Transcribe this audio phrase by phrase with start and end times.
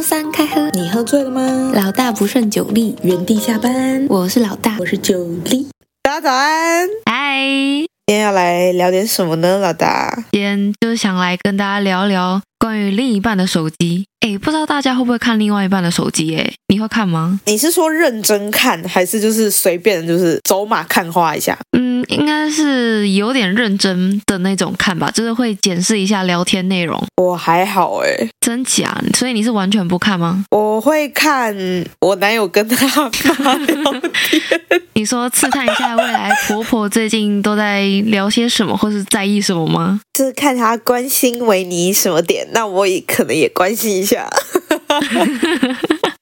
[0.00, 1.72] 周三开喝，你喝醉了吗？
[1.74, 4.06] 老大不胜酒力，原地下班。
[4.08, 5.68] 我是老大，我是酒力。
[6.02, 7.44] 大家早安，嗨！
[8.06, 9.58] 今天要来聊点什么呢？
[9.58, 14.06] 老大，今天就是想来跟大家聊聊关于另一半的手机。
[14.20, 16.34] 哎，不知道大家会不会看另外一半的手机？
[16.34, 17.38] 哎，你会看吗？
[17.44, 21.58] 你是说认真看，还是就是随便就是走马看花一下？
[21.76, 27.02] 嗯，应该是有点认真的那种看吧，就是会检视一下聊天内容。
[27.16, 28.94] 我还好哎，真假？
[29.14, 30.44] 所以你是完全不看吗？
[30.50, 31.54] 我会看
[32.00, 32.86] 我男友跟他
[33.38, 34.42] 妈聊天。
[34.94, 40.00] 你说刺探一下未来婆婆最近都在聊些什么，或是在意什么吗？
[40.12, 44.28] 就是看他关心维尼什么点，那我也可能也关心一下。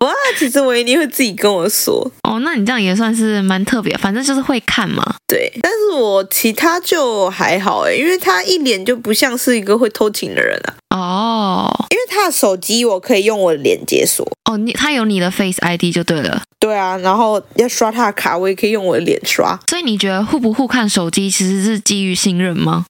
[0.00, 5.02] 哇，其实维尼会自己跟我说哦，那你这样也算是蛮特别，反正就是会看嘛。
[5.26, 10.74] 对，但是我其他就还好哎，因为他一脸就不像是一个会偷情的人啊。
[10.96, 14.26] 哦，因为他的手机我可以用我的脸解锁。
[14.50, 16.42] 哦，你他有你的 Face ID 就对了。
[16.58, 19.58] 对啊，然后要刷他的卡，我也可以用我的脸刷。
[19.68, 22.86] 所以你觉得互不互看手机其实是基于信任吗？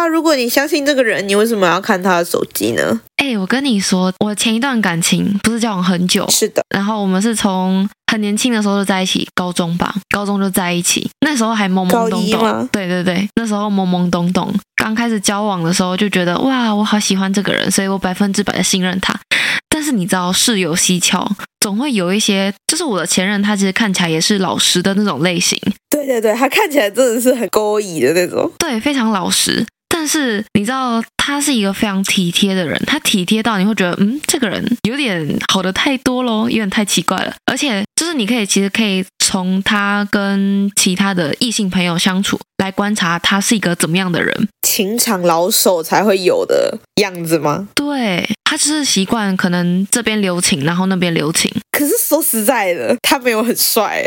[0.00, 3.00] 对啊，如果你相信这个人，你为什么要看他的手机呢？
[3.16, 19.14] 哎，我跟你说，我前一段感情不是交往很久，是的，然后我们是从很年轻的时候就在一起，高中吧，高中就在一起，那时候还懵懵懂懂，对对对，那时候懵懵懂懂，刚开始交往的时候就觉得哇，我好喜欢这个人，所以我百分之百的信任他。
[19.68, 25.60] 但是你知道，事有蹊跷，总会有一些，就是我的前任，他其实看起来也是老实的那种类型。
[25.90, 29.66] 对对对，他看起来真的是很勾引的那种，对，非常老实。
[29.92, 37.34] 但是你知道，他是一个非常体贴的人，他体贴到你会觉得，嗯，这个人有点好的太多咯，有点太奇怪了。
[37.44, 47.68] 而且，就是你可以其实可以从他跟其他的异性朋友相处来观察他是一个怎么样的人，情场老手才会有的样子吗？
[47.74, 51.52] 对，他就是习惯可能这边留情，然后那边留情。
[51.72, 54.02] 可是说实在的，他没有很帅。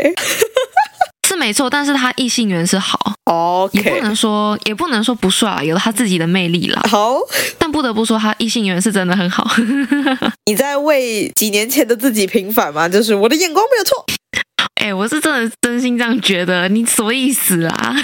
[1.24, 6.82] 是没错，但是他异性缘是好，OK，也不能说也不能说不帅，有他自己的魅力啦。
[6.88, 7.16] 好，
[7.58, 9.50] 但不得不说他异性缘是真的很好。
[10.46, 12.88] 你在为几年前的自己平反吗？
[12.88, 14.04] 就是我的眼光没有错。
[14.82, 17.94] 哎，我是真的真心这样觉得，你什么意思啊？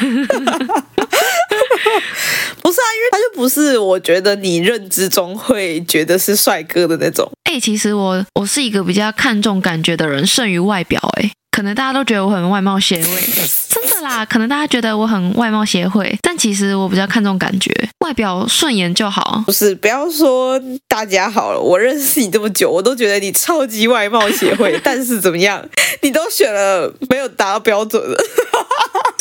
[2.63, 7.31] 不是啊，因为他就不是我觉得你认知中会觉得是帅哥的那种。
[7.45, 10.99] 哎，其实我我是一个比较看重感觉的人，胜于外表。
[11.19, 11.31] 哎。
[11.61, 13.21] 可能大家都觉得我很外貌协会，
[13.69, 14.25] 真的啦。
[14.25, 19.43] 可能大家觉得我很外貌协会，但其实我比较看重感觉，外表顺眼就好。
[19.45, 24.75] 不是，不要说大家好了，我认识你这么久，我都觉得你超级外貌协会。
[24.83, 25.63] 但是怎么样，
[26.01, 28.17] 你都选了没有达到标准的。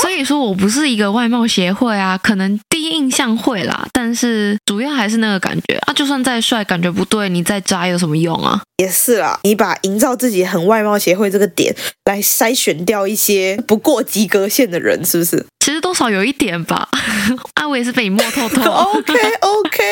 [0.09, 5.93] 所以说我不是一个外貌协会啊，可能第一印象会啦，但是主要还是那个感觉啊。
[5.93, 8.59] 就算再帅，感觉不对，你再渣有什么用啊？
[8.77, 11.75] 也是啦，你把营造自己很外貌协会这个点
[12.05, 15.45] 来筛选掉一些不过及格线的人，是不是？
[15.63, 16.89] 其实多少有一点吧。
[17.53, 18.71] 啊，我也是被你摸透透。
[18.71, 19.83] OK OK。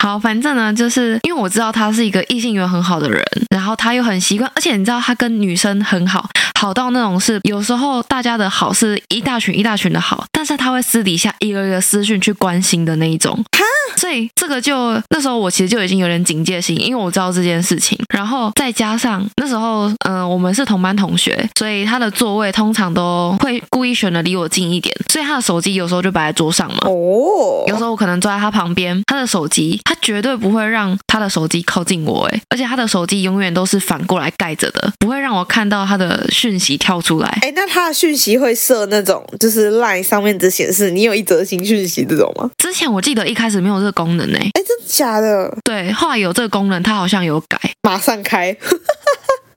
[0.00, 3.20] 好，反正呢，就是因为我知道他是一个异性缘很好的人，
[3.50, 6.28] 然后他又很习惯，而且你知道他跟女生很好，
[6.60, 13.34] 好到那种是有时候大家的好是一大群一大群的好，但是他会私底下一个一个私讯去关心的那一种。
[13.52, 13.64] 哈，
[13.96, 26.80] 所以这个就那时候我其实就已经有点警戒心，因为我知道这件事情，然后再加上那时候嗯、呃，我们是同班同学，所以他的座位通常都会故意选的离我近一点，所以他的手机有时候就摆在桌上嘛。
[26.82, 37.38] 哦，有时候我可能坐在他旁边，他的手机他绝对不会让他的手机靠近我，诶，而且他的手机永远都是反过来盖着的，不会让我看到他的讯息跳出来。
[37.42, 42.50] 诶，那他的讯息会设那种就是 Line 上面只显示你有一则新讯息这种吗？
[42.58, 45.56] 之前我记得一开始没有这个功能诶，哎，真的假的？
[45.62, 48.56] 对，后来有这个功能，它好像有改，马上开。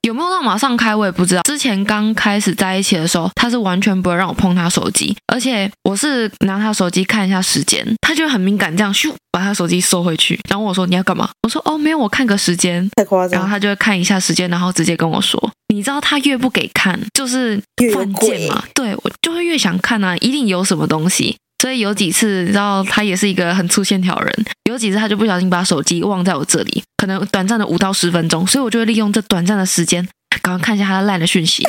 [0.10, 1.44] 有没有到马上开，我也不知道。
[1.44, 10.40] 之前刚开始在一起的时候，他是完全不会让我碰他手机，而且我是拿他手机看一下时间，他就很敏感，这样咻把他手机收回去。
[10.50, 11.30] 然后我说你要干嘛？
[11.44, 12.90] 我说哦没有，我看个时间。
[12.96, 13.40] 太夸张。
[13.40, 17.62] 然后他就会看一下时间，然后直接跟我说，你知道他越不给看，就是
[17.94, 18.64] 犯贱嘛。
[18.74, 21.38] 对，我就会越想看啊，一定有什么东西。
[21.62, 24.46] 所以有几次，你知道他也是一个很粗线条人。
[24.70, 30.08] 有几次他就不小心把手机忘在我这里，可能短暂的五到十分钟，所以我就会利用这短暂的时间，
[30.42, 31.68] 赶快看一下他的烂的讯息。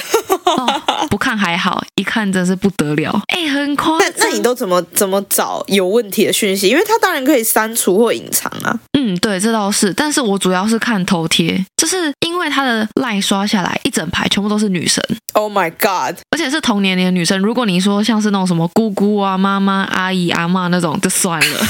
[0.57, 4.09] 哦， 不看还好，一看真是不得了，哎，很夸张。
[4.19, 6.69] 那那你都怎么怎么找有问题的讯息？
[6.69, 8.79] 因为他当然可以删除或隐藏啊。
[8.99, 9.93] 嗯，对，这倒是。
[9.93, 15.03] 但是我主要是看头贴，就是因为他的赖刷下来一整排全部都是女生。
[15.33, 16.17] Oh my god！
[16.31, 17.39] 而且是同年龄的女生。
[17.39, 21.61] 如果你说像是那种什么姑姑啊、妈妈、阿姨、阿妈那种，就算了，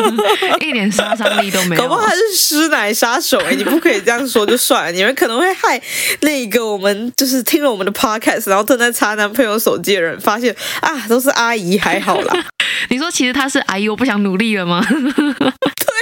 [0.60, 1.82] 一点杀伤力都没有。
[1.82, 3.56] 搞不好他是师奶杀手哎、欸！
[3.56, 5.80] 你不可以这样说就算了，你们可能会害
[6.20, 12.34] 那个我们就是听了我们的 podcast，然后正在查男朋友手机的人，发现啊，都是阿姨，还好啦。
[12.90, 14.84] 你说其实他是阿姨，我不想努力了吗？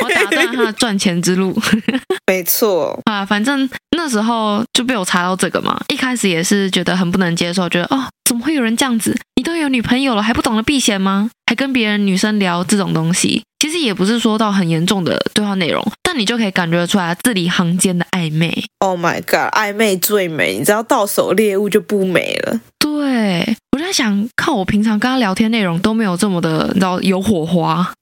[0.02, 1.56] 我打断他的赚钱之路。
[2.26, 5.80] 没错啊，反正那时候就被我查到这个嘛。
[5.88, 9.16] 一开始也是觉得很不能接受，觉得哦，怎么会有人这样子？
[9.36, 11.30] 你都有女朋友了，还不懂得避嫌吗？
[11.54, 13.44] 还跟别人女生聊这种东西？
[13.60, 18.52] 其实也不是说到很严重的对话内容，但你就可以感觉出来字里行间的暧昧。
[18.80, 22.60] Oh my god，暧昧最美，你知道到手猎物就不美了。
[22.80, 27.92] 对，我在想，看我平常跟他聊天内容都没有这么的，你知道有火花。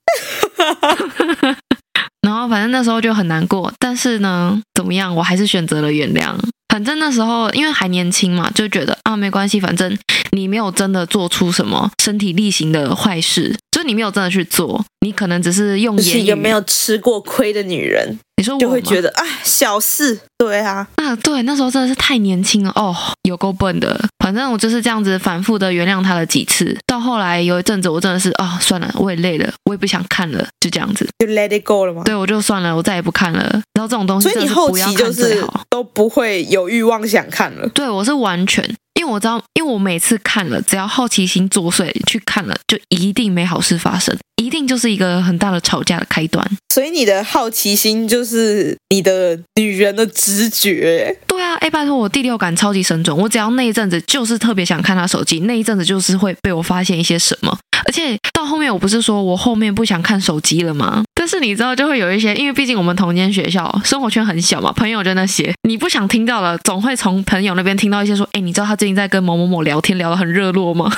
[2.22, 6.34] 然后反正那时候就很难过，但是呢，怎么样，我还是选择了原谅。
[6.68, 9.94] 反正那时候因为还年轻嘛，就觉得啊没关系，反正
[10.36, 16.10] 你没有真的做出什么身体力行的坏事，就是你没有真的去做，你可能只是用言语。
[16.10, 18.18] 是一个没有吃过亏的女人。
[18.38, 24.00] 你说我就会觉得啊小事，对啊，啊对，那时候真的是太年轻了哦，有够笨的。
[24.18, 32.02] 反正我就是这样子反复的原谅他了几次，到后来有一阵子我真的是啊、哦、算了，我也累了，我也不想看了，就这样子，就 let it go 了吗？
[32.04, 33.40] 对，我就算了，我再也不看了。
[33.74, 37.68] 然后这种东西，所以你后期就是都不会有欲望想看了。
[37.68, 38.64] 对，我是完全，
[39.02, 44.16] 因为我知道，因为我每次看了，只要好奇心作祟去看了，就一定没好事发生。
[44.40, 46.44] 一定就是一个很大的吵架的开端，
[46.74, 51.16] 所以你的好奇心就是你的女人的直觉。
[51.26, 57.56] 对啊，哎，拜托我第六感超级神准，我只要那一阵子就是特别想看他手机，那一阵子就是会被我发现一些什么。
[57.84, 61.02] 而且到后面我不是说我后面不想看手机了吗？
[61.22, 70.90] 但是你知道就会有一些，因为毕竟我们同间学校，生活圈很小嘛，朋友就那些，你不想听到了，总会从朋友那边听到一些说，哎，你知道他最近在跟某某某聊天，聊得很热络吗？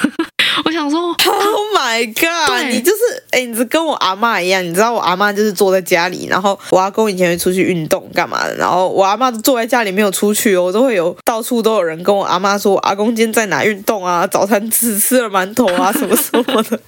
[0.65, 2.67] 我想说， Oh my God！
[2.71, 2.99] 你就是
[3.31, 16.79] 哎，你是跟我阿嬷一样，你知道我阿嬷就是坐在家里，然后我阿公以前会出去运动干嘛的，然后我阿嬷都坐在家里没有出去哦，我都会有到处都有人跟我阿妈说，我阿公今天在哪运动啊，早餐吃吃了馒头啊， 什么什么的。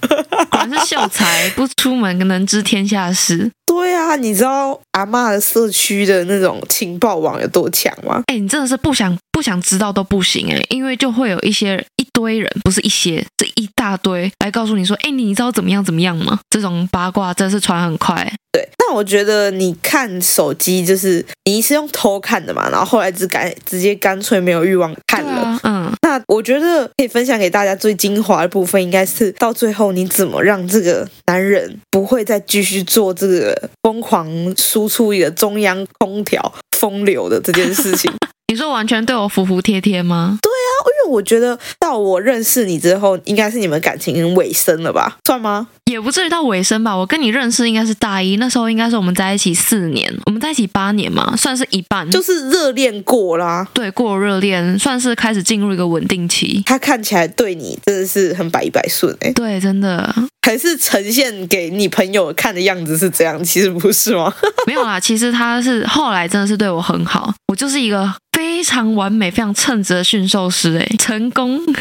[0.49, 3.51] 果然是秀才，不出门能知天下事。
[3.65, 8.23] 对啊，你知道阿嬷的社区的那种情报网有多强吗？
[8.27, 16.39] 哎，你真的是不想不想知道都不行哎，因为就会有一些一堆人，不是一些，这一大堆来告诉你说，哎，你知道怎么样怎么样吗？
[16.49, 18.27] 这种八卦真是传很快。
[18.51, 25.31] 对，但我觉得你看手机就是你是用偷看的嘛，然后后来只改直接干脆没有欲望看了。
[25.31, 34.27] 啊、嗯，那我觉得可以分享给大家最精华的部分，应该是到最后你怎么让这个男人不会再继续做这个疯狂
[34.57, 38.11] 输出一个中央空调风流的这件事情。
[38.49, 40.39] 你说完全对我服服帖帖吗？
[40.41, 45.17] 对啊，因为我觉得到我认识你之后，应该是你们感情尾声了吧？
[45.25, 45.67] 算吗？
[45.87, 46.95] 也不至于到尾声吧。
[46.95, 53.65] 我跟你认识应该是大一，那时候应该是我们在一起四年，我们在一起八年嘛，算是一半，就是热恋过啦。
[53.73, 56.61] 对，过了热恋，算是开始进入一个稳定期。
[56.65, 59.31] 他看起来对你真的是很百依百顺哎。
[59.31, 60.13] 对，真的。
[60.41, 64.33] 还是呈现给你朋友看的样子是这样，其实不是吗？
[64.67, 71.61] 没有啦，其实他是后来真的是对我很好，我就是一个非常完美、非常称职的驯兽师哎，成功。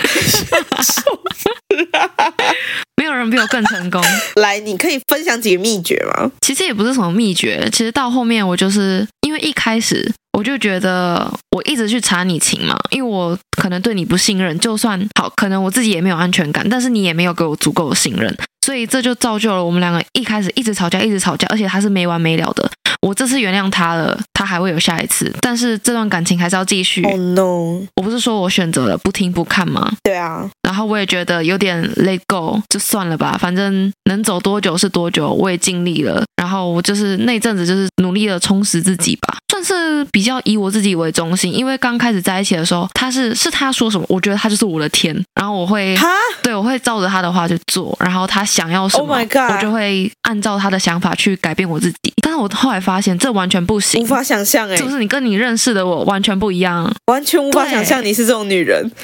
[3.07, 4.03] 没有人比我更成功。
[4.43, 6.29] 来，你可以分享几个秘诀吗？
[6.41, 18.37] 其实也不是什么秘诀，其实到后面我就是因为一开始我就觉得我一直去查你情嘛，因为我可能对你不信任，就算好，可能我自己也没有安全感，但是你也没有给我足够的信任，
[18.67, 22.69] 所以这就造就了我们两个一开始一直吵架，一直吵架，而且他是没完没了的。
[23.01, 27.03] 我这次原谅他了，他还会有下一次，但是这段感情还是要继续。
[27.05, 27.87] Oh no！
[27.97, 29.91] 我不是说我选择了不听不看吗？
[30.03, 30.49] 对啊。
[30.63, 36.25] 然后我也觉得有点 let go，就算了吧，反正能走多久是多久，我也尽力了。
[36.37, 41.53] 然后我就是那阵子就是努力的充实自己吧，算是比较以我自己为中心。
[41.53, 45.17] 因为刚开始在一起的时候，他是是他说什么，我觉得他就是我的天。
[45.35, 46.09] 然后我会，哈
[46.43, 47.97] 对，我会照着他的话去做。
[48.01, 52.13] 然后他想要什么，Oh 我就会按照他的想法去改变我自己。
[52.23, 58.93] 但是我后来发现这完全不行，无法想象哎，就是你跟你认识的我完全不一样，完全无法想象你是这种女人。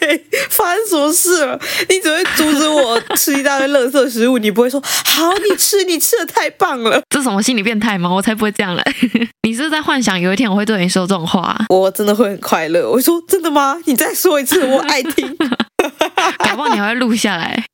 [0.00, 1.58] 对发生什么事了？
[1.88, 7.00] 你只会阻止我吃一大堆垃圾食物，你不会说好，你吃，你吃的太棒了。
[7.10, 8.10] 这什么心理变态吗？
[8.12, 8.82] 我才不会这样嘞！
[9.42, 11.56] 你是，是在幻想有一天我会对你说这种话？
[11.68, 12.88] 我真的会很快乐。
[12.88, 13.76] 我说真的吗？
[13.86, 15.36] 你再说一次，我爱听。
[16.38, 17.64] 搞不好你还会录下来。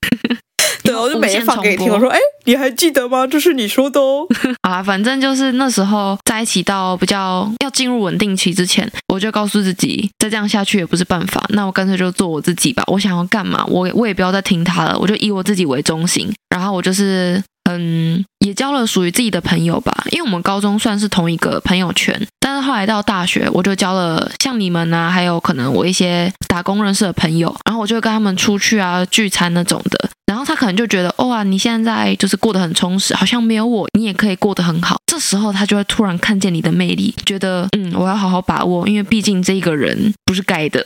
[0.92, 1.92] 对，我就每天放给你听。
[1.92, 3.26] 我说，哎，你还记得吗？
[3.26, 4.26] 这是你说的哦。
[4.62, 11.42] 啊，反正就是那时候在一起到比较要进入稳定期之前，我就告诉自己，再这样下去也不是办法。
[11.50, 12.82] 那我干脆就做我自己吧。
[12.87, 14.99] 我想要干嘛，我我也不要再听他了。
[14.99, 16.32] 我就以我自己为中心。
[16.50, 17.42] 然后我就是。
[17.70, 40.82] 嗯，也交了属于自己的朋友吧，因为我们高中算是同一个朋友圈，但是后来到大学，我就交了像你们啊，还有可能我一些打工认识的朋友，然后我就跟他们出去啊聚餐那种的，然后他可能就觉得，哇，你现在就是过得很充实，好像没有我，你也可以过得很好，这时候他就会突然看见你的魅力，觉得，嗯，我要好好把握，因为毕竟这个人不是该的。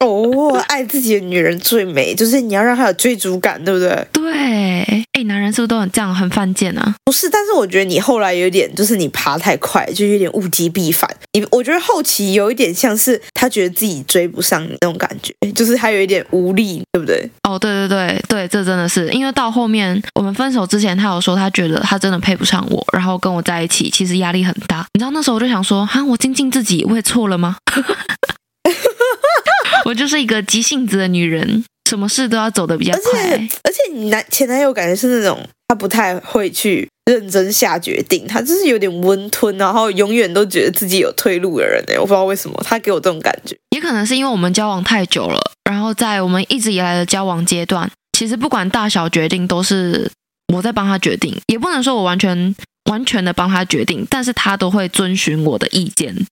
[0.00, 4.06] 哦，爱自己的女人最美，就是你要让她有追逐感，对不对？
[4.10, 6.94] 对，哎，男人是不是都很这样，很犯贱啊？
[7.04, 11.08] 不是，但是我觉得你后来有点，就是你爬太快，就有点物极必反。
[11.34, 17.28] 你我觉得后期有一点像是他觉得自己追不上你那种感觉，就是他有一点无力，对不对？
[17.42, 24.86] 哦，对对对对，这真的是因为到后面我们分手之前，他有说他觉得他真的配不上我，然后跟我在一起其实压力很大。
[24.94, 27.56] 你知道那时候我就想说，哈，我精进自己，我也错了吗？
[29.84, 33.32] 我就是一个急性子的女人，什么事都要走得比较快。
[33.32, 41.82] 而且，而且你男前男友感觉是那种他不太会去认真下决定，他就是有点温吞，然后永远都觉得自己有退路的人。
[41.88, 43.56] 哎，我不知道为什么他给我这种感觉。
[43.70, 50.10] 也可能是因为我们交往太久了，然后在我们一直以来的交往阶段，其实不管大小决定都是
[50.54, 52.54] 我在帮他决定，也不能说我完全
[52.90, 56.26] 完全的帮他决定，但是他都会遵循我的意见。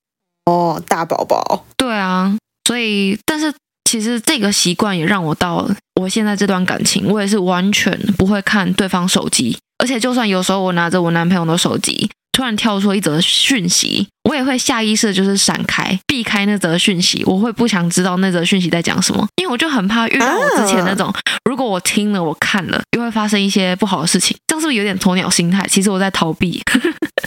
[0.47, 2.37] 哦，大宝宝，对啊。
[2.67, 3.53] 所以，但是
[3.85, 5.69] 其实这个习惯也让我到
[6.01, 21.13] 我现在这段感情，我也是完全不会看对方手机，而且就算有时候我拿着我男朋友的手机，突然跳出一则讯息，我也会下意识就是闪开，避开那则讯息，我会不想知道那则讯息在讲什么，我就很怕遇到我之前那种，
[21.45, 25.67] 如果我听了我看了，又会发生一些不好的事情，这样是不是有点鸵鸟心态？
[25.69, 26.63] 其实我在逃避。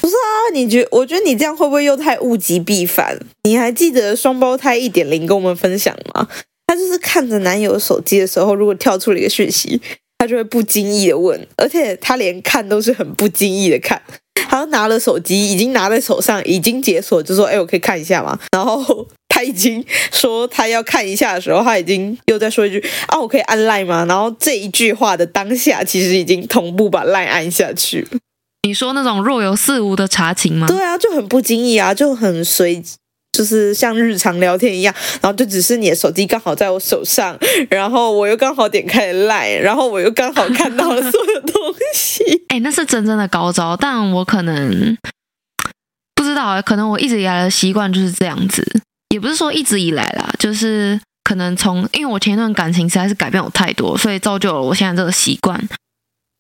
[0.02, 3.18] 不是啊，你觉我觉得你这样会不会又太物极必反？
[3.44, 6.28] 你还记得双胞胎一点零跟我们分享吗？
[6.68, 9.80] 他就是看着男友手机的时候，如果跳出了一个讯息，
[10.18, 14.02] 他就会不经意的问，而且他连看都是很不经意的看。
[14.50, 19.08] 他拿了手机，已经拿在手上，已经解锁，就说：“哎，我可以看一下吗？”然后
[19.44, 19.84] 他已经
[20.14, 28.08] 说他要看一下的时候，他已经又在说一句：“啊，我可以按 Line 吗？”然后这一句话的当下，其实已经同步把 Line 按下去。
[28.66, 30.66] 你说那种若有似无的查情吗？
[30.68, 32.82] 对啊，就很不经意啊，就很随，
[33.34, 34.96] 就是像日常聊天一样。
[35.22, 37.38] 然后就只是你的手机刚好在我手上，
[37.70, 41.54] 然后我又刚好点开了 Line，然后我又刚好看到了所有东
[41.94, 42.24] 西。
[42.48, 44.98] 哎，那是真正的高招，但我可能
[46.16, 48.66] 不知道，可能我一直以来的习惯就是这样子，
[49.14, 55.56] 也不是说一直以来啦，就是可能从因为我前一段感情实在是改变我太多，所以造就了我现在这个习惯。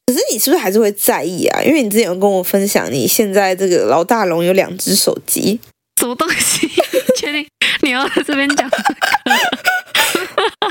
[0.08, 1.62] 可是你是不是还是会在意啊？
[1.62, 5.60] 因为你之前有跟我分享，你现在这个老大龙有两只手机，
[6.02, 6.68] 什么东西？
[7.16, 7.46] 确定
[7.82, 8.68] 你要在这边讲？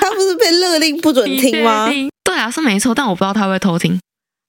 [0.01, 1.89] 他不是被勒令不准听吗？
[2.25, 3.97] 对啊，是没错，但我不知道他会偷听。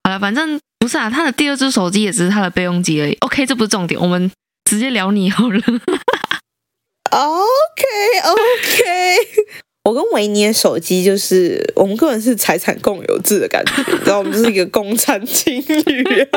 [0.04, 3.14] 好了，反正不是啊，他的第二只手机也只是他的备用机而已。
[3.22, 4.32] OK，这不是重点，我们
[4.66, 5.62] 直接聊你好了。
[7.14, 7.84] OK
[8.24, 9.54] OK。
[9.84, 16.28] 我跟维尼的手机就是我们个人是财产共有制的感觉，然后我们就是一个共产情侣。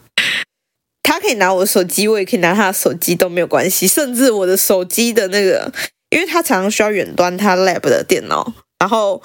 [1.02, 3.86] 他可以拿我的手机，我也可以拿他的手机，都没有关系。
[3.86, 5.70] 甚至我的手机的那个，
[6.10, 9.20] 因为他常常需要远端他 lab 的电脑，然后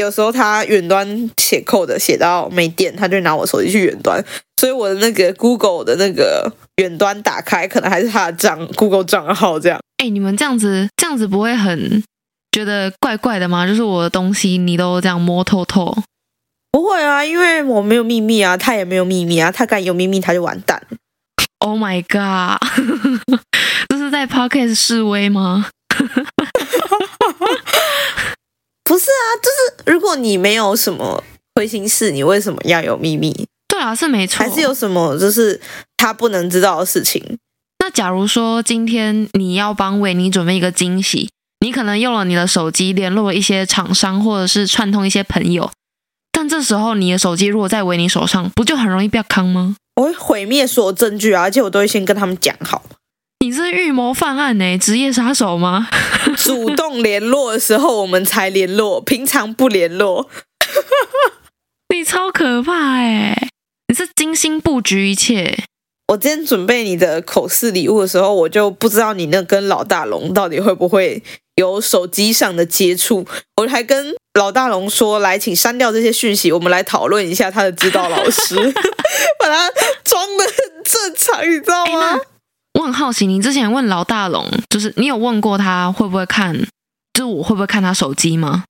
[0.00, 4.22] 有时候他远端写 code 写到没电，他就拿我手机去远端，
[4.60, 9.80] 所以我的那个 Google 的那个远端打开，可能还是他的账 Google 账号这样。
[9.96, 12.02] 哎，你们这样子这样子不会很？
[12.52, 13.66] 觉得怪怪的吗？
[13.66, 15.94] 就是我的东西你都这样摸透透？
[16.72, 20.82] 不会啊，因为我没有秘密啊，他也没有秘密啊，他敢有秘密他就完蛋。
[21.58, 22.58] Oh my god！
[23.88, 25.68] 这是在 Podcast 示威吗？
[28.86, 31.22] 不是啊，就是如果你没有什么
[31.54, 33.46] 亏心事，你为什么要有秘密？
[33.68, 34.38] 对啊，是没错。
[34.38, 35.60] 还是有什么就是
[35.98, 37.36] 他不能知道的事情？
[37.80, 41.28] 那假如说今天你要帮维尼准备一个惊喜。
[41.64, 45.68] 你可能用了你的手机联络了一些厂商，或者是串通一些朋友，
[46.30, 49.74] 但这时候你的手机如果在维尼手上，不就很容易被坑吗？
[49.96, 52.84] 我会毁灭所有证据啊，而且我都会先跟他们讲好。
[53.40, 54.78] 你是预谋犯案呢？
[54.78, 55.88] 职业杀手吗？
[56.36, 60.30] 主动联络的时候我们才联络，平常不联络。
[61.94, 63.48] 你超可怕哎！
[63.88, 65.64] 你是精心布局一切。
[66.08, 71.22] 我今天准备你的口试礼物的时候，我就不知道你那跟老大龙到底会不会
[71.56, 73.26] 有手机上的接触。
[73.56, 78.54] 我还跟老大龙说：“来，请删掉这些讯息，我们来讨论一下他的指导老师，
[79.40, 79.70] 把他
[80.04, 82.20] 装的很正常，你知道吗？”
[82.86, 86.56] 很好奇，你之前问老大龙，就是你有问过他会不会看，
[87.12, 88.64] 就是我会不会看他手机吗？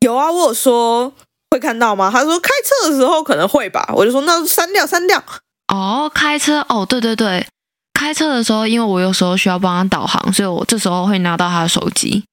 [0.00, 1.12] 有啊，我有说
[1.50, 2.10] 会看到吗？
[2.10, 5.22] 他说开车的时候可能会吧，我就说那删掉，删掉。
[5.68, 7.46] 哦，开车哦，对对对，
[7.94, 12.24] 开车的时候，因为我有时候需要帮他导航，所以我这时候会拿到他的手机。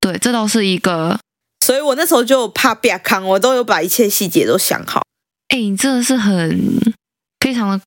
[0.00, 1.18] 对，这倒是一个，
[1.64, 5.02] 所以我那时候就怕别康，我都有把一切细节都想好。
[5.48, 6.80] 哎，你真的是很
[7.40, 7.80] 非常的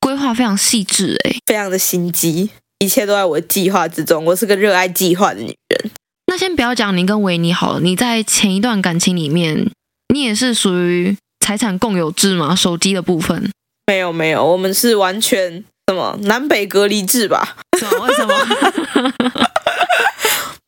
[0.00, 4.24] 规划，非常细致，哎，非常的心机，一切都在我的计划之中。
[4.24, 5.90] 我是个热爱计划的女人。
[6.26, 9.70] 那先不要讲你跟维尼好了，你在前一段感情里面，
[10.14, 12.54] 你也是属于财产共有制吗？
[12.54, 13.50] 手机的部分。
[13.86, 17.56] 没有没有，我们是完全什么南北隔离制吧？
[17.78, 18.06] 什么？
[18.06, 18.34] 为什么？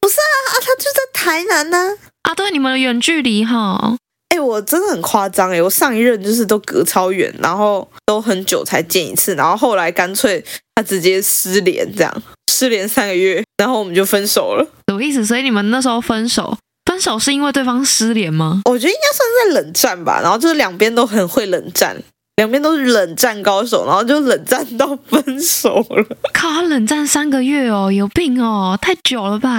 [0.00, 2.35] 不是啊啊，他就在台南呢啊！
[2.35, 3.97] 对，你们的远距离哈。
[4.32, 10.42] 哎，我真的很夸张哎，我上一任就是都隔超远，然后都很久才见一次，然后后来干脆
[10.74, 14.66] 他直接失联，这样失联三个月，然后我们就分手了。
[14.88, 15.26] 什么意思？
[15.26, 18.62] 所以你们那时候分手，分手是因为对方失联吗？
[18.64, 22.02] 我觉得应该算是在冷战吧，然后就是两边都很会冷战。
[22.36, 26.16] 两边都是冷战高手，然后就冷战到分手了。
[26.32, 29.50] 靠，他冷战三个月哦，有病哦，太久了吧？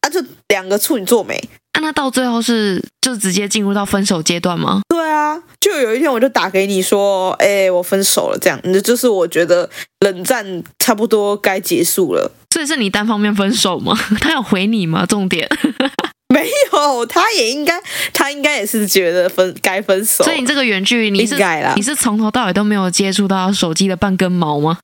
[0.00, 1.38] 啊，就两个处女座没？
[1.76, 4.80] 啊，那到最后是就直接进入到分手阶段吗？
[4.88, 9.68] 对啊，就有一天我就打给你说，哎、欸，我分手了，这样，那就是我觉得
[10.00, 12.32] 冷战差不多该结束了。
[12.50, 13.94] 所以是你单方面分手吗？
[14.20, 15.04] 他有回你吗？
[15.04, 15.46] 重点。
[16.34, 17.80] 没有，他也应该，
[18.12, 20.24] 他应该也是觉得分该分手。
[20.24, 21.36] 所以你这个远距离，你是
[21.76, 24.78] 你是从头到尾都没有接触到手机的半根毛吗？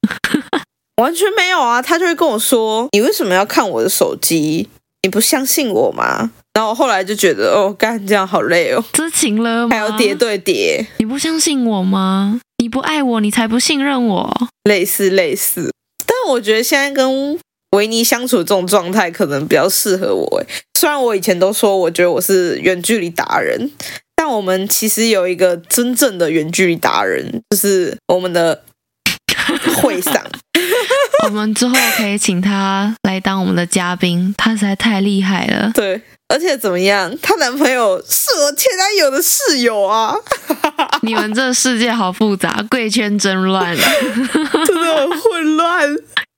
[1.02, 1.80] 完全没有啊！
[1.80, 4.68] 他就会跟我说：“你为什么要看我的手机？
[5.02, 9.74] 你不相信我吗？”然后我后来就觉得，哦，干这样好累哦，知情了吗？
[9.74, 12.40] 还要叠对叠，你不相信我吗？
[12.58, 14.48] 你不爱我，你才不信任我。
[14.64, 15.72] 类似类似，
[16.06, 17.38] 但我觉得现在跟。
[17.74, 20.46] 维尼相处这种状态可能比较适合我诶，
[20.78, 23.70] 虽然我以前都说我觉得我是远距离达人，
[24.14, 28.62] 但我们其实有一个真正的远距离达人，就是我们的
[29.76, 30.22] 会长。
[31.24, 35.70] 我们之后可以请他来当我们的嘉宾，他实在太厉害了。
[35.72, 37.14] 对，而且怎么样？
[37.22, 40.14] 她男朋友是我前男友的室友啊！
[41.02, 45.88] 你们这世界好复杂，贵圈真乱， 真的很混乱。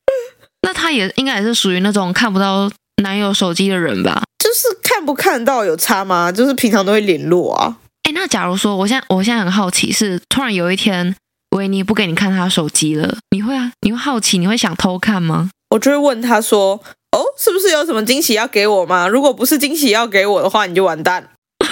[0.63, 2.71] 那他也应该也是属于那种看不到
[3.03, 4.23] 男友手机的人吧？
[4.39, 6.31] 就是看不看到有差吗？
[6.31, 7.77] 就是平常都会联络啊。
[8.03, 11.15] 哎，那假如说我现在我现在很好奇，是突然有一天
[11.55, 13.73] 维尼不给你看他手机了，你会啊？
[13.83, 14.39] 你会好奇？
[14.39, 15.51] 你会想偷看吗？
[15.71, 16.81] 我就会问他说
[17.17, 19.07] ：“哦，是不是有什么惊喜要给我吗？
[19.07, 21.31] 如果不是惊喜要给我的话，你就完蛋。”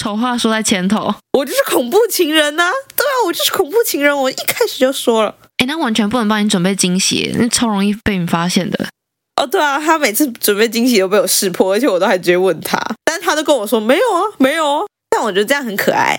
[0.00, 2.72] 丑话说在前头，我就是恐怖情人呐、啊！
[2.96, 5.34] 对啊，我就是恐怖情人，我一开始就说了。
[5.58, 8.88] 哎，那完全不能帮你准备惊喜，那超容易被你发现的。
[9.40, 14.84] 哦，对啊，他每次准备惊喜都被我识破，而且我都还直接问他，但是他都跟我说没有啊，没有啊。
[15.10, 16.18] 但我觉得这样很可爱。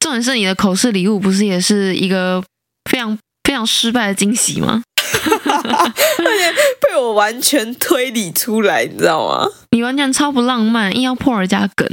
[0.00, 2.42] 重点是你的口试礼物不是也是一个
[2.90, 4.82] 非常非常失败的惊喜吗？
[5.12, 5.78] 而
[6.18, 9.46] 且被我完全推理出来，你知道吗？
[9.70, 11.86] 你完全超不浪漫，硬要破人家梗。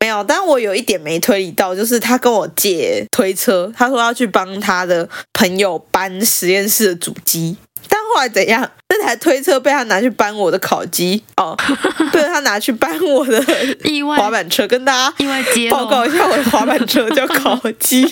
[0.00, 7.69] 没有，但我有一点没推理到，就是他跟我借推车，他说要去帮他的朋友搬实验室的主机，但
[8.14, 8.70] 后来怎样？
[8.88, 11.22] 那台推车被他拿去搬我的烤鸡。
[11.36, 11.56] 哦，
[12.12, 13.42] 被他拿去搬我的
[13.84, 14.16] 意外。
[14.16, 18.04] 滑板车，跟大家意外报告一下，我的滑板车叫烤鸡，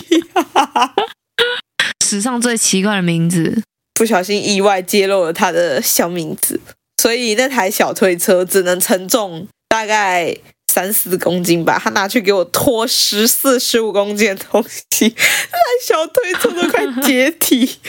[2.05, 3.61] 史上最奇怪的名字，
[3.93, 6.59] 不小心意外揭露了他的小名字，
[7.01, 10.35] 所以那台小推车只能承重大概。
[10.71, 15.15] 三四公斤吧，他拿去给我拖十四十五公斤的东西，
[15.51, 17.79] 那小推车都快解体。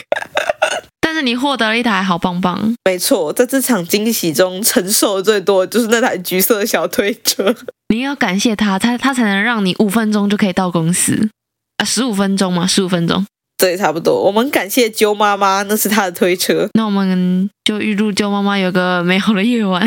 [1.11, 7.53] 但是你获得了一台好棒棒，没错，在这场惊喜中承受的最多的就是那台橘色小推车。
[7.89, 11.29] 你要感谢他，他他才能让你五分钟就可以到公司
[11.79, 12.65] 啊，十五分钟吗？
[12.65, 13.27] 十五分钟，
[13.59, 14.23] 对，差不多。
[14.23, 16.69] 我们感谢啾妈妈，那是她的推车。
[16.75, 19.85] 那我们就预祝啾妈妈有个美好的夜晚。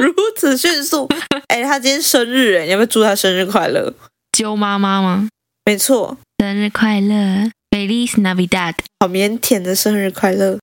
[0.00, 1.06] 如此迅速，
[1.48, 3.92] 哎，他今天生日，哎，你要不要祝她生日快乐？
[4.32, 5.28] 啾妈妈吗？
[5.66, 10.60] 没错，生日快乐，Feliz Navidad，好腼腆的生日快乐，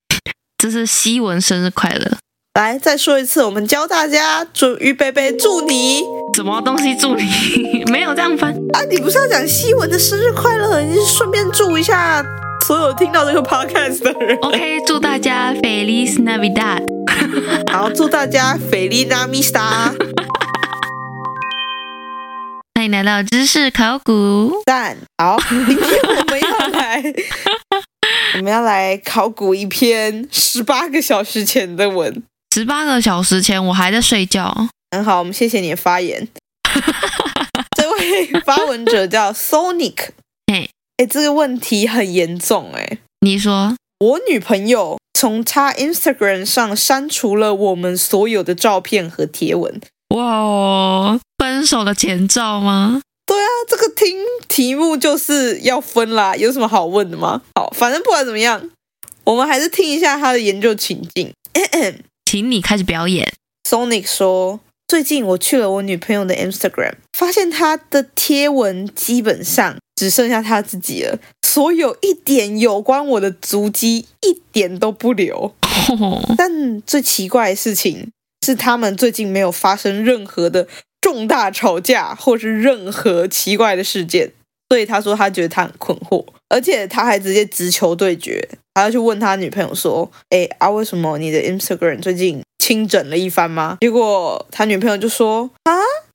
[0.56, 2.16] 这是西文生日快乐。
[2.54, 6.02] 来再说一次，我们教大家祝预备备祝你
[6.34, 7.84] 什么东西祝你？
[7.92, 8.80] 没有这样翻啊！
[8.90, 10.80] 你不是要讲希文的生日快乐？
[10.80, 12.24] 你顺便祝一下
[12.66, 14.38] 所有听到这个 podcast 的人。
[14.38, 16.82] OK，祝大家 Feliz Navidad，
[17.70, 19.96] 好，祝大家 Feliz Navidad。
[22.74, 24.62] 欢迎来到知识考古。
[24.66, 26.21] 赞，好，今天
[27.02, 32.22] 我们要来，我们要来考古一篇十八个小时前的文。
[32.54, 34.68] 十八个小时前，我还在睡觉。
[34.90, 36.28] 很好，我们谢谢你的发言。
[37.76, 40.10] 这位发文者叫 Sonic。
[40.52, 42.98] 哎，哎，这个问题很严重哎。
[43.20, 49.80] 你说，我女朋友从她 Instagram 上删除了我们所有的照片和贴文。
[50.14, 53.00] 哇哦，分手的前兆吗？
[53.32, 57.40] 对啊，这个听题目就是要分啦，有什么好问的吗？
[57.54, 58.68] 好，反正不管怎么样，
[59.24, 61.32] 我们还是听一下他的研究情境。
[61.54, 61.94] 咳咳
[62.26, 63.32] 请你开始表演。
[63.66, 75.54] Sonic 说：“最近我去了我女朋友的 Instagram，发现她的贴文基本上只剩下她自己了，所有一点有关我的足迹一点都不留。
[76.36, 78.10] 但最奇怪的事情
[78.46, 80.68] 是，他们最近没有发生任何的
[81.12, 84.32] 重大吵架，或是任何奇怪的事件。
[84.70, 95.72] 所以他说他觉得他很困惑，而且他还直接直球对决。”他要去问他女朋友说：“哎啊，为什么你的 Instagram 最近清整了一番吗？”结果他女朋友就说：“啊，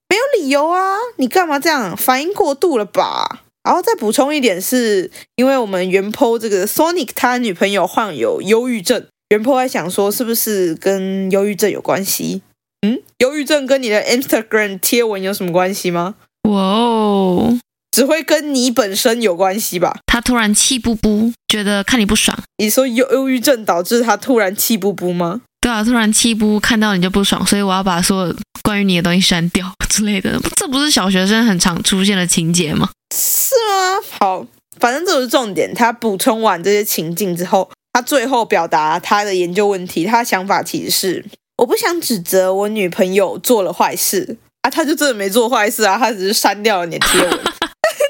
[0.10, 1.96] 没有理由啊，你干嘛这样？
[1.96, 12.42] 反应过度了吧？”然后再补充一点是，因为我们原 po 这个 Sonic 他女朋友患有忧郁症，原 po 还想说是不是跟忧郁症有关系？
[12.82, 16.16] 嗯，忧郁症跟你的 Instagram 贴文有什么关系吗？
[16.50, 17.60] 哇哦！
[17.92, 20.00] 只会跟你本身有关系吧？
[20.06, 22.38] 他突然气不不，觉得看你不爽。
[22.58, 25.42] 你说忧忧郁症导致他突然气不不吗？
[25.60, 30.40] 对啊，突然气不，看到你就不爽，所以我要把所有关于你的东西删掉之类的。
[30.56, 32.92] 这不是小学生很常出现的情节吗？
[33.16, 34.00] 是吗？
[34.20, 34.46] 好，
[34.80, 35.74] 反正这不是重点。
[35.74, 40.06] 他补充完这些情境之后，他最后表达他的研究问题。
[40.06, 41.26] 他的想法其实是：
[41.58, 47.30] 我不想指责我女朋友做了坏事啊，他就真的没做坏事啊，他只是删掉了你的贴文。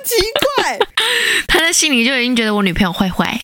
[0.07, 0.15] 奇
[0.55, 0.79] 怪，
[1.47, 3.39] 他在心里就已经觉得我女朋友坏坏。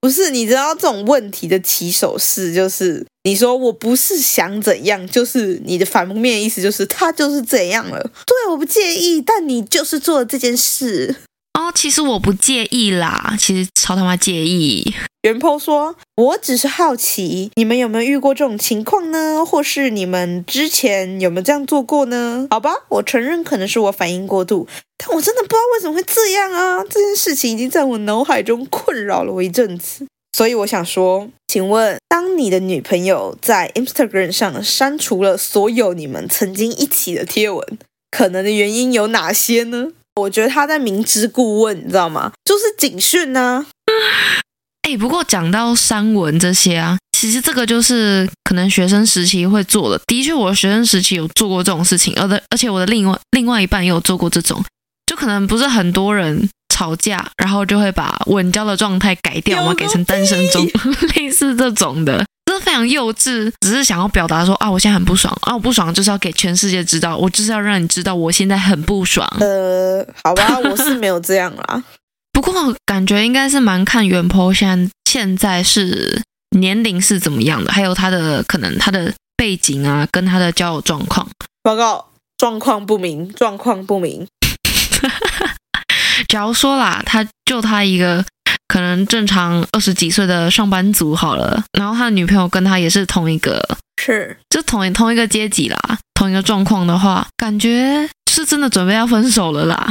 [0.00, 7.98] 不是，你知道这种问题的起手式就是你说我不是想怎样，就是你的反面意思就是他就是怎样了。
[8.26, 11.16] 对，我不介意，但你就是做了这件事。
[11.58, 14.94] 哦，其实我不介意啦，其实超他妈介意。
[15.24, 19.42] 原 po 说：“我只是好奇，你们有没有遇过这种情况呢？
[19.42, 26.84] 或是你们之前有没有这样做过呢？”好吧，我承认可能是我反应过度，但我真的不知道为什么会这样啊！
[26.84, 30.06] 这件事情已经在我脑海中困扰了我一阵子，
[30.36, 37.78] 所以我想说，请问，当你的女朋友在 Instagram 上删除了所有你们曾经一起的贴文，
[38.10, 39.92] 可能的原因有哪些呢？
[40.20, 42.32] 我觉得她在明知故问，你知道吗？
[42.44, 44.44] 就是警讯呢、啊。
[44.84, 49.98] 哎、欸，不过讲到删文这些啊，其实这个就是可能学生时期会做的。
[50.06, 54.62] 的确，我学生时期有做过这种事情，而的而且我的另外另外一半也有做过这种。
[55.06, 60.66] 就可能不是很多人吵架，然后就会把稳交的状态改掉，我们改成单身中，
[61.16, 62.22] 类似这种的。
[62.44, 69.26] 这非常幼稚，只是想要表达说啊，我现在很不爽啊，我不爽就是要给全世界知道，我就是要让你知道我现在很不爽。
[69.40, 71.82] 呃，好吧，我是没有这样啦。
[72.34, 72.52] 不过
[72.84, 76.20] 感觉应该是蛮看原 po 现现在是
[76.58, 81.26] 年龄是怎么样的，还有他的可能他的背景啊，跟他的交友状况。
[81.62, 84.26] 报告状况不明，状况不明。
[86.28, 88.22] 假如说啦，他就他一个。
[88.66, 93.62] 可能正常二十几岁的上班族好了，然后他的女朋友跟他也是同一个，
[94.02, 95.78] 是就同一同一个阶级啦，
[96.14, 99.86] 同一个状况的话，感觉是真的准备要分手了啦。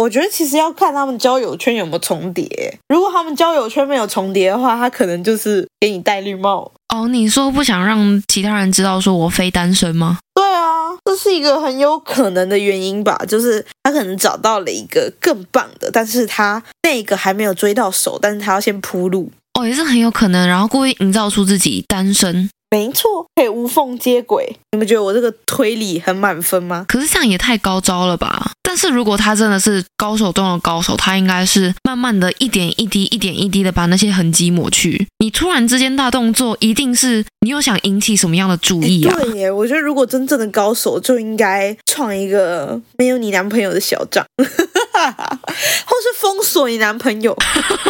[0.00, 6.72] 我觉得其实要看他们交友圈有没有重叠，如果他们交友圈没有重叠的话，他可能就是给你戴绿帽。
[6.88, 10.18] 哦，你说不想让其他人知道说我非单身吗？
[10.34, 19.30] 对啊，这是一个很有可能的原因吧，就是他可能找到了一个更棒的，但是他那个还没有追到手，但是他要先铺路。
[19.58, 22.48] 哦，也是很有可能，然后故意营造出自己单身。
[22.70, 24.56] 没错，可以无缝接轨。
[24.70, 26.86] 你们觉得我这个推理很满分吗？
[26.88, 28.52] 可是这样也太高招了吧！
[28.70, 35.08] 但是如果他真的是高手中的高手，他应该是慢慢的一点一滴、一点一滴的把那些痕迹抹去。
[35.18, 39.12] 你突然之间大动作，一定是你又想引起什么样的注意啊？
[39.12, 47.36] 对耶，我觉得如果真正的高手就应该创一个没有你男朋友的小账， 或是封锁你男朋友。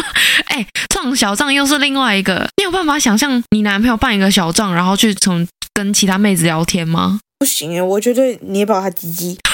[0.48, 2.48] 哎，创，小账又是另外一个。
[2.56, 7.20] 你有办法想象你男朋友办一个小账，然后去从跟其他妹子聊天吗？
[7.38, 9.38] 不行，我绝对捏爆他鸡鸡。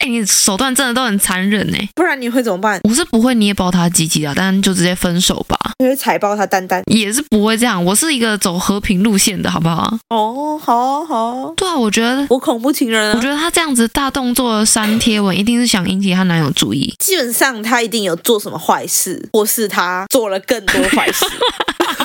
[0.00, 2.80] 哎，你手段真的都很残忍哎，不然你会怎么办？
[2.84, 5.56] 我是不会捏爆他鸡鸡的，但就直接分手吧。
[5.78, 6.82] 你会踩爆他蛋蛋？
[6.86, 9.98] 也是不会这样，我是一个走和平路线的，好不好？
[10.08, 11.52] 哦，好啊，好啊。
[11.54, 13.12] 对啊，我觉得我恐怖情人啊。
[13.14, 16.94] 我觉得他这样子大动作删贴文，一定是想引起他男友注意。
[16.98, 21.26] 基本上他一定有做什么坏事，或是他做了更多坏事。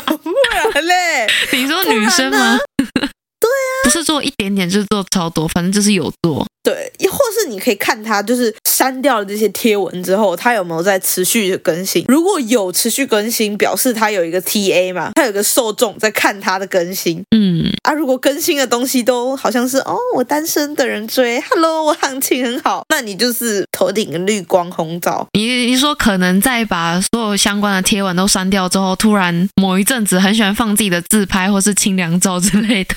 [0.06, 1.28] 不然嘞？
[1.54, 2.58] 你说女生吗？
[3.40, 6.46] 对啊， 不是做一点点，就是做超多，反正就是有做。
[6.66, 12.04] 对，也或是你可以看他，就是删掉了这些贴文之后，他有没有在持续的更新？
[12.08, 17.24] 如果有持续更新，表示他有一个 TA 嘛，他有个受众在看他的更新。
[17.36, 25.28] 嗯啊，如果更新的东西都好像是哦，我单身的人追，Hello，我行情很好，那你就是头顶绿光红照。
[25.34, 32.96] 你你说可能在把所有相关的贴文都删掉之后，突然某一阵子很喜欢放自己的自拍或是清凉照之类的。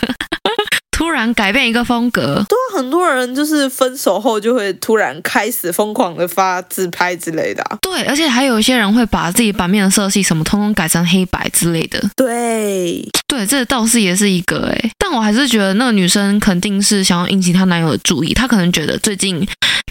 [0.98, 7.78] 突然改变一个风格，对啊，很多人就是分手后就会突然开始疯狂的发自拍之类的啊。
[7.80, 12.02] 对，而且还有一些人会把自己版面的色系什么通通改成黑白之类的。
[12.16, 19.46] 对，对，这倒是也是一个诶，但我还是觉得那个女生肯定是想要引起她男友的注意，她可能觉得最近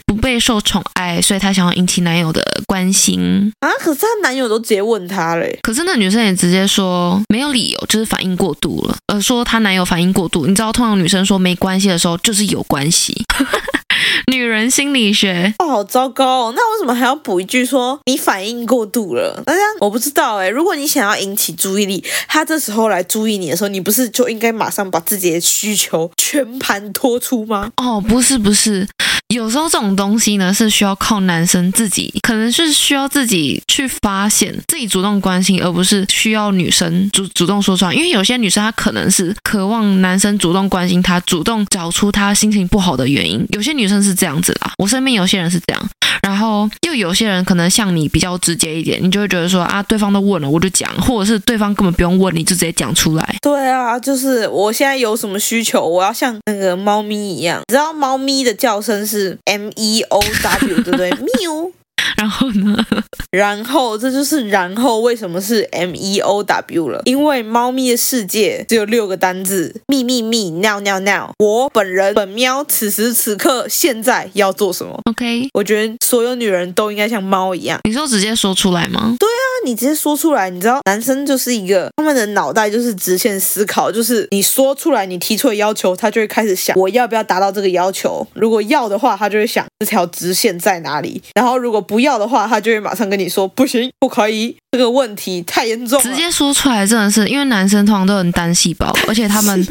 [0.07, 3.69] 不备受宠爱，所以她想要引起男友的关心啊。
[3.79, 10.97] 可是她男友都直接问她嘞，可是那女生也直接说没有理由，就是反应过度了，呃，说她男友反应过度，你知道通常。
[10.97, 13.13] 女生说没关系的时候，就是有关系。
[14.31, 16.53] 女人心理学哦，好糟糕哦！
[16.55, 19.41] 那为什么还要补一句说你反应过度了？
[19.45, 20.49] 那这样我不知道哎。
[20.49, 27.71] 如果你想要引起注意力，他这时候来注意你的时候，你不是就应该马上把自己的需求全盘托出吗？
[27.77, 28.87] 哦，不是不是。
[29.33, 37.93] 有时候这种东西呢，是需要靠男生自己，可能是需要自己去发现，自己主动关心，而不是需要女生主主动说出来。
[37.93, 43.45] 因为有些女生她可能是渴望男生主动关心她，主动找出她心情不好的原因。
[43.49, 45.89] 有些女生是这样子啦，我身边有些人是这样，
[46.21, 53.35] 然后又有些人可能像你比较直接一点，你就会觉得说啊，对方都问了，我就讲，或者是对方根本不用问，你就直接讲出来。
[53.41, 59.37] 对啊，就是我现在有什么需求，我要像那个猫咪一样，你知道猫咪的叫声是。
[59.45, 61.09] M E O W 对不对？
[61.39, 61.71] 喵。
[62.21, 62.85] 然后呢？
[63.31, 67.01] 然后这就是然后为什么是 M E O W 了？
[67.05, 71.31] 因为猫咪的世界只有六个单字：咪咪咪、尿尿尿。
[71.37, 77.79] 我本人本喵，此时此刻现在要做什么？OK，我觉得所有女人都应该像猫一样。
[77.83, 79.15] 你说直接说出来吗？
[79.19, 80.49] 对啊，你直接说出来。
[80.49, 88.25] 你知道，男生就是一个他们的脑袋就是直线思考，就是你说出来，你提出的要求，他就会开始想我要不要达到这个要求。
[88.33, 91.21] 如果要的话，他就会想这条直线在哪里。
[91.35, 96.03] 然后如果不要的话，他就会马上跟你说不行，不可以，这个问题太严重了。
[96.03, 99.65] 直接说出来真的是，因为男生通常都很单细胞，而且他们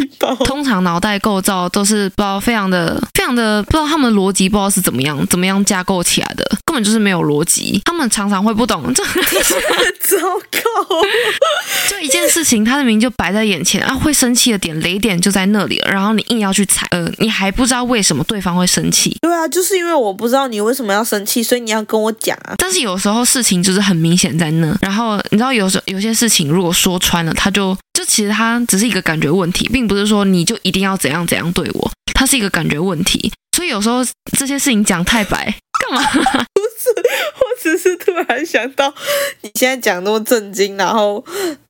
[0.44, 7.80] 通常脑袋构造都是不知道非常的、非常的不知道他们的逻辑不知道是怎么样、怎么样架构起来的，根本就是没有逻辑。
[7.84, 9.22] 他们常常会不懂，这很
[10.00, 10.16] 糟
[10.50, 11.02] 糕。
[11.90, 19.16] 就一件事情，他的名就摆在眼前啊，会生气的点雷点就在那里了，然后你硬要去踩，呃，你还不知道为什么对方会生气。
[19.20, 22.54] 对啊，就是因为我不知道你为什么要生气，所以你要跟我讲啊。
[22.56, 24.95] 但是有时候事情就是很明显在那，然后
[25.30, 33.32] 你知道有时候有些事情如果说穿了，他就就其实他只是一个感觉问题，并不是说你就一定要怎样怎样对我，他是一个感觉问题。
[33.56, 34.04] 所以有时候
[34.38, 36.02] 这些事情讲太白干嘛？
[36.12, 36.90] 不是，
[37.38, 38.94] 我只是突然想到
[39.42, 41.24] 你现在讲那么震惊，然后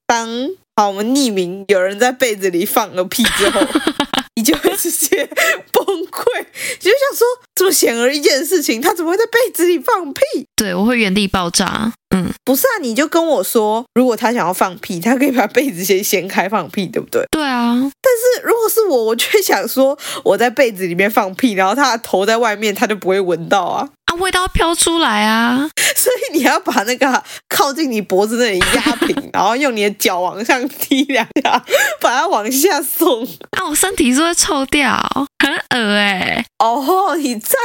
[0.06, 0.28] 当
[0.76, 3.60] 好我们匿名有人在被子里放个屁之后。
[4.36, 5.28] 你就会直接
[5.72, 10.22] 崩溃，你就想说这么显而易见的事情，他怎么会在被子里放屁？
[10.54, 11.92] 对，我会原地爆炸。
[12.14, 17.26] 嗯，不是啊，你就跟我说，如果他想要放屁，他可以把被子先掀开放屁，对不对？
[17.30, 17.74] 对啊。
[17.74, 23.88] 但是如果是我，我却想说，我在被子里面放屁，然后他的头在外面，他就不会闻到啊。
[24.06, 25.68] 啊，味道飘出来啊！
[25.96, 31.64] 所以你要把那个靠近你脖子那里压平，然后用你的脚往上踢两下，
[32.00, 33.24] 把它往下送。
[33.24, 34.96] 啊，我身体是会臭掉，
[35.44, 36.44] 很恶哎。
[36.58, 37.56] 哦，你在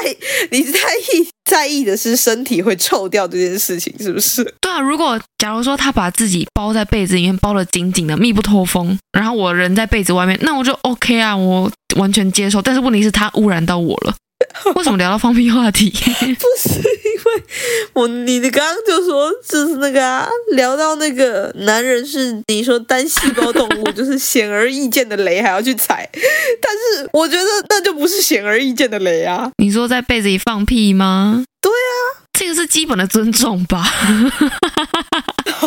[0.49, 4.43] 你在意在意的是身体会臭掉这件事情，是不是？
[4.59, 12.61] 对啊，如果假如说他把自己包在被子里面，包的紧紧的，密不透风，然后我人在被子外面，那我就 OK 啊，我完全接受。
[12.61, 14.15] 但是问题是，他污染到我了。
[14.75, 15.89] 为什么聊到放屁话题？
[15.91, 17.43] 不是因为
[17.93, 26.09] 我，你你刚刚就说就是那个啊，聊到那个男人是你说单细胞动物，就是显而易见的雷还要去踩，
[26.61, 29.51] 但是我觉得那就不是显而易见的雷啊。
[29.57, 31.43] 你说在被子里放屁吗？
[31.61, 33.87] 对啊，这个是基本的尊重吧。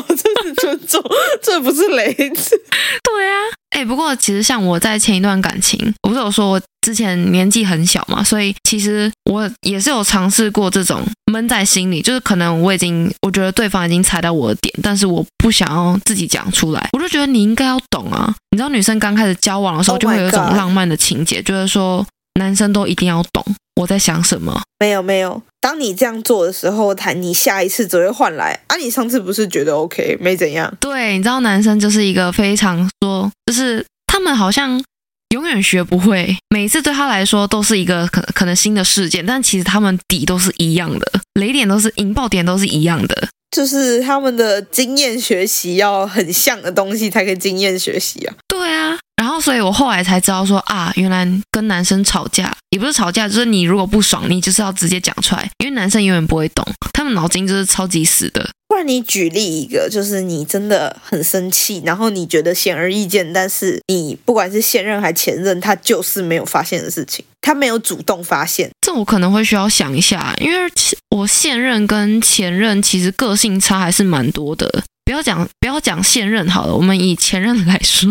[0.08, 1.02] 这是尊重，
[1.40, 2.60] 这不是雷子。
[3.02, 3.38] 对啊，
[3.74, 18.32] 哎、欸，不过其实像我在前一段感情，我不是有说我之前年纪很小嘛，所以其实我也是有尝试过这种闷在心里，就是可能我已经我觉得对方已经踩到我的点，但是我不想要自己讲出来，我就觉得你应该要懂啊。
[18.52, 22.06] 你知道女生刚开始交往的时候就会有一种浪漫的情节，就是说
[22.38, 23.44] 男生都一定要懂
[23.80, 24.62] 我在想什么。
[24.78, 28.76] 没有没有，当你这样做的时候，谈你下一次只会换来啊。
[28.76, 30.72] 你上次不是觉得 OK 没怎样？
[30.80, 34.82] 对，你知道男生就是一个非常说，就是他们好像
[35.30, 43.28] 永远学不会，每次对他来说都是一个可可能新的事件，但其实他们底都是一样的，雷点都是引爆点都是一样的。
[43.50, 48.34] 就是他们的经验学习要很像的东西才可以经验学习啊。
[48.48, 58.50] 对啊，然后所以我后来才知道说啊，原来跟男生吵架也不是吵架，就是你如果不爽，你就是要直接讲出来，因为男生永远不会懂，他们脑筋就是超级死的。
[58.68, 68.70] 不然你举例一个，就是你真的很生气，然后你觉得显而易见，但是你不管是现任还前任，他就是没有发现的事情，他没有主动发现。
[68.82, 70.70] 这我可能会需要想一下，因为
[71.16, 74.84] 我现任跟前任其实个性差还是蛮多的。
[75.06, 78.10] 不要讲不要讲现任好了，我们以前任来说，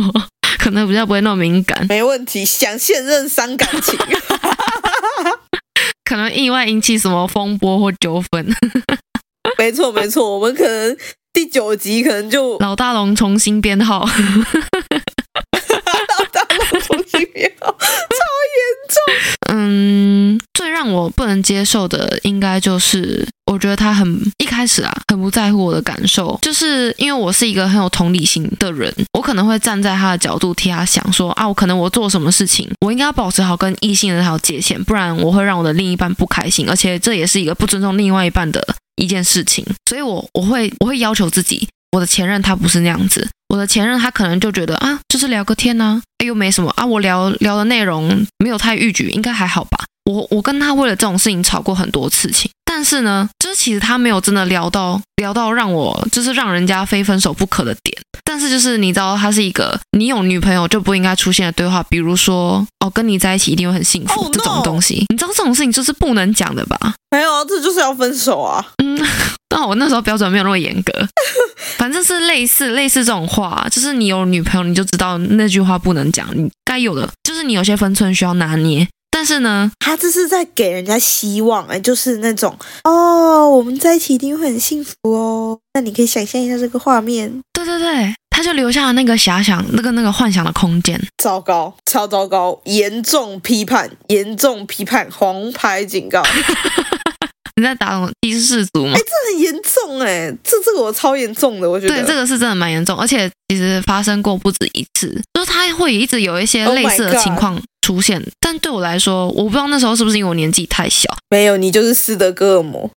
[0.63, 1.85] 可能比较不会那么敏感。
[1.89, 3.99] 没问题，想现任伤感情，
[6.05, 8.55] 可能意外引起什么风波或纠纷。
[9.59, 10.95] 没错没错，我们可能
[11.33, 14.05] 第九集可能就老大龙重新编号，
[15.51, 17.77] 老大龙重新编号，超
[18.55, 18.95] 严重。
[19.55, 38.65] 嗯，最让我不能接受的，应该就是我觉得他很一开始啊，很不在乎我的感受，就是因为我是一个很有同理心的人，我可能会站在他的角度替他想说，啊，我可能我做什么事情，我应该要保持好跟异性的那条界限，不然我会让我的另一半不开心，而且这也是一个不尊重另外一半的。
[38.95, 49.85] 一件事情，所以我我会我会要求自己，我的前任他不是那样子，我的前任他可能就觉得啊，就是聊个天呐，哎又没什么啊，我聊聊的内容没有太逾矩，应该还好吧。
[50.05, 57.95] 我我跟他为了这种事情吵过很多次情，但是呢，这其实他没有真的聊到聊到让我就是让人家非分手不可的点。
[58.23, 66.95] 但是就是你知道，他是一个你有女朋友就不应该出现的对话，比如说哦，跟你在一起一定会很幸福、oh, 这种东西，你知道这种事情就是不能讲的吧？
[67.11, 68.65] 没有啊，这就是要分手啊。
[68.83, 68.99] 嗯，
[69.49, 70.91] 但我那时候标准没有那么严格，
[71.77, 78.87] 反正是类似类似这种话，就是你有女朋友你就知道那句话不能讲，你该有的就是你有些分寸需要拿捏。
[79.23, 85.57] 但是呢，他这是在给人家希望哎，就是那种哦，我们在一起一定会很幸福哦。
[85.75, 87.31] 那你可以想象一下这个画面。
[87.53, 91.01] 对对对，他就留下了那个遐想，那个那个幻想的空间。
[91.23, 96.21] 糟糕，超糟糕，严重批判，严重批判，黄牌警告。
[97.55, 98.91] 你在打什么低世俗吗？
[98.93, 101.95] 哎，这很严重哎，这这个我超严重的，我觉得。
[101.95, 105.21] 对，这个是真的蛮严重，而且其实发生过不止一次，
[105.71, 107.61] 会一直有一些类似的情况。
[107.83, 111.13] 出现，但对我来说，我不知道那时候是不是因为我年纪太小。
[111.29, 112.89] 没有，你就是斯德哥尔摩。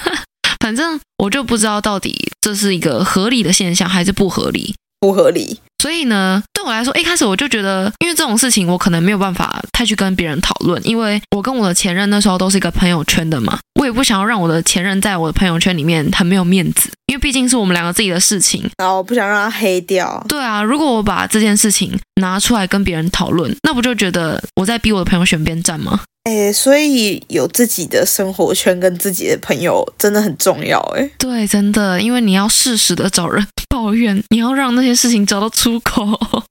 [0.60, 4.74] 反正我就不知道到底这是一个合理的现象还是不合理。
[5.00, 5.60] 不合理。
[5.84, 20.24] 所以呢，对我来说，一开始我就觉得，因为这种事情我可能没有办法太去跟别人讨论，因为我跟我的前任那时候都是一个朋友圈的嘛，我也不想要让我的前任在我的朋友圈里面很没有面子，因为毕竟是我们两个自己的事情，然后我不想让他黑掉。
[20.26, 26.00] 对啊，如果我把这件事情拿出来跟别人讨论，那不就觉得我在逼我的朋友选边站吗？
[26.24, 31.10] 哎，所以有自己的生活圈跟自己的朋友真的很重要哎。
[31.18, 36.02] 对，真的，因为你要适时的找人抱怨，你要让那些事情找到出口。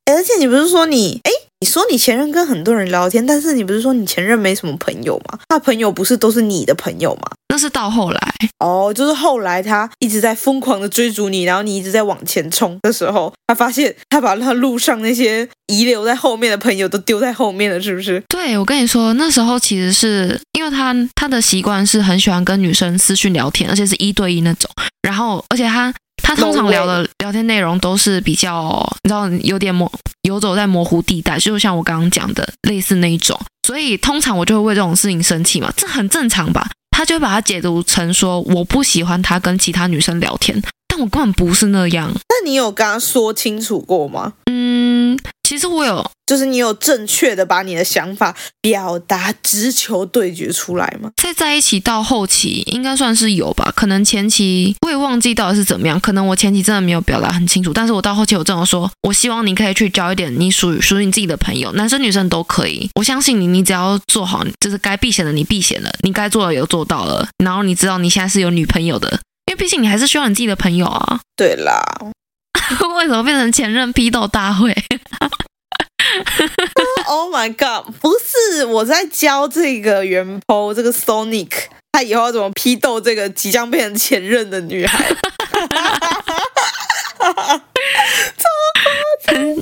[0.05, 1.31] 而且你不是说你哎？
[1.63, 5.39] 你说你前任跟很多人聊天，但是你不是说你前任没什么朋友吗？
[5.47, 7.21] 他朋友不是都是你的朋友吗？
[7.47, 8.19] 那是到后来
[8.59, 18.21] 哦，就是后来他一直在疯狂的追逐你，然后你一直在往前冲的时候，他发现他把他路上那些遗留在后面的朋友都丢在后面了，是不是？
[18.27, 24.69] 对，我跟你说，那时候其实是因为他他的习惯是很喜欢跟女生私讯聊天，而且是一对一那种，
[25.01, 25.93] 然后而且他。
[26.23, 29.91] 他通常聊的聊天内容都是比较，你知道，有点模
[30.23, 36.67] 游走在模糊地带，就像我刚刚讲的类似那一种，所以通常我就会为这种事情生气嘛，这很正常吧？
[36.89, 42.11] 他就会把它解读成说我不喜欢他跟其他女生聊天，但我根本不是那样。
[42.13, 44.33] 那你有跟他说清楚过吗？
[44.49, 45.19] 嗯。
[45.43, 51.11] 其实我有，就是你有正确的把你的想法表达，直球对决出来吗？
[51.21, 53.71] 在在一起到后期，应该算是有吧。
[53.75, 57.71] 可能前期我也忘记到底是怎么样，可能我前期真的没有表达很清楚。
[57.71, 62.89] 但是我到后期我这么说，我希望你可以去交一点你属于属于你自己的朋友，男生女生都可以。
[62.95, 67.27] 我相信你，你只要做好，就是该避险的你避险了，你该做的也做到了。
[67.43, 69.07] 然后你知道你现在是有女朋友的，
[69.45, 71.19] 因为毕竟你还是需要你自己的朋友啊。
[71.35, 71.79] 对啦。
[72.97, 74.75] 为什么变成前任批斗 大会
[77.07, 77.93] Oh my god！
[78.01, 81.49] 不是我在教这个原 po 这个 Sonic，
[81.91, 85.09] 他以后要怎么批斗这个即将变成前任的女孩？
[87.19, 87.29] 超
[88.75, 88.91] 夸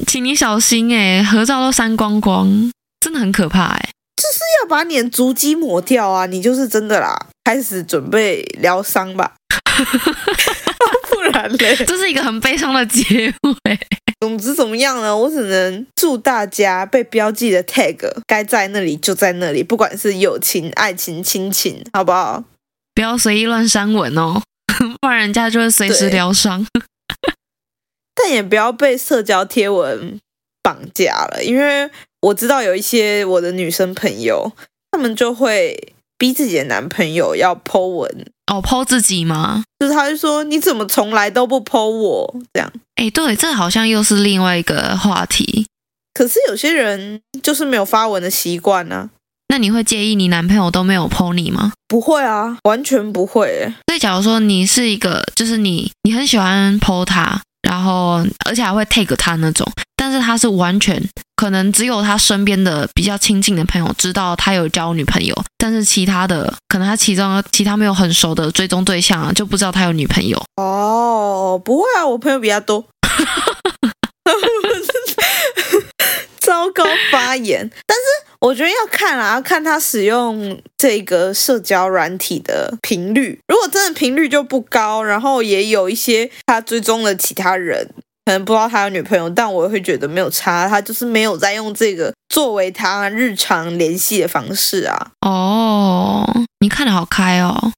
[0.07, 3.89] 请你小心哎、欸，合照都删光光，真的很可怕哎、欸。
[4.15, 6.25] 就是要把你的足迹抹掉啊！
[6.27, 9.33] 你就是真的啦，开始准备疗伤吧。
[11.09, 13.79] 不然嘞，这是一个很悲伤的结尾。
[14.21, 15.17] 总之怎么样呢？
[15.17, 17.97] 我只能祝大家被标记的 tag
[18.27, 22.43] 该在那里就在那里，不管是友情、爱情、亲情，好不好？
[22.93, 24.39] 不要随意乱删文哦，
[25.01, 26.65] 不然人家就会随时疗伤。
[28.13, 30.19] 但也不要被社交贴文
[30.61, 31.89] 绑架了，因为
[32.21, 34.51] 我知道有一些我的女生朋友，
[34.91, 35.90] 她们就会
[36.21, 38.25] 逼自己的男朋友要 po 文。
[38.53, 39.63] 哦，po 自己吗？
[39.79, 42.71] 就是他就说，你怎么从来都不 po 我这样？
[42.97, 45.65] 哎，对，这好像又是另外一个话题。
[46.13, 49.09] 可是有些人就是没有发文的习惯呢。
[49.47, 51.73] 那你会介意你男朋友都没有 po 你吗？
[51.87, 53.73] 不会啊，完全不会。
[53.87, 57.41] 所以假如说你是一个，就是你你很喜欢 po 他，
[57.71, 59.65] 然后而且还会 take 他那种，
[59.95, 61.01] 但是他是完全。
[61.37, 70.39] 可能只有他身边的比较亲近的朋友知道他有交女朋友，但是其他的可能他其中其他没有很熟的追踪对象啊，就不知道他有女朋友。
[70.57, 72.85] 哦，不会啊，我朋友比较多。
[76.37, 78.03] 糟糕发言，但是
[78.41, 83.39] 我觉得要看啦，要看他使用这个社交软体的频率。
[83.47, 87.87] 如果真的频率就不高，然后也有一些他追踪了其他人。
[88.25, 95.11] 可能不知道他有女朋友，但我会觉得没有差，他就是没有在用这个作为他日常联系的方式啊。
[95.21, 96.27] 哦，
[96.59, 97.71] 你看的好开哦，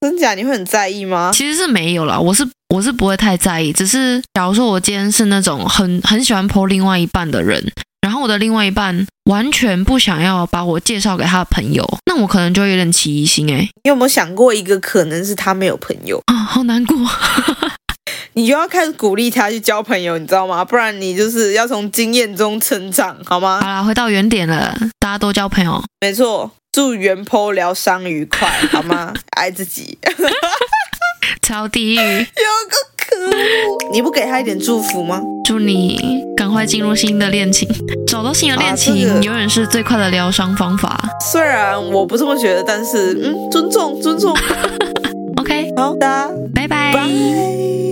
[0.00, 0.34] 真假？
[0.34, 1.30] 你会很在意吗？
[1.34, 7.62] 其实是没有啦，我是我是不会太在意，只是假如说我今天是那种很很喜欢 po 另外一半的人，
[8.02, 13.70] 然后我的另外一半完全不想要把我介绍给他的朋友，那我可能就会有点起疑心诶。
[13.84, 16.34] 你有没有想过一个可能是他没有朋友 啊？
[16.34, 16.96] 好难过。
[18.34, 20.64] 你就要开始鼓励他去交朋友，你知道吗？
[20.64, 23.60] 不然你就是要从经验中成长，好吗？
[23.62, 25.82] 好啦，回到原点了，大家都交朋友。
[26.00, 29.14] 没错，祝原 po 疗伤愉快，好吗？
[29.36, 29.96] 爱自己。
[31.42, 33.01] 超地狱，有个！
[33.92, 35.20] 你不给他一点祝福吗？
[35.44, 37.68] 祝你赶快进入新的恋情，
[38.06, 40.98] 找到新的恋情，啊这个、永远是最快的疗伤方法。
[41.32, 44.34] 虽然我不这么觉得，但是嗯，尊重，尊重。
[45.36, 46.92] OK，好的，拜拜。
[46.92, 47.91] Bye